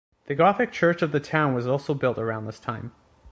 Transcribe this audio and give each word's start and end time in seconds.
The 0.25 0.33
Gothic 0.33 0.71
church 0.71 1.03
of 1.03 1.11
the 1.11 1.19
town 1.19 1.53
was 1.53 1.67
also 1.67 1.93
built 1.93 2.17
around 2.17 2.47
this 2.47 2.59
time. 2.59 2.91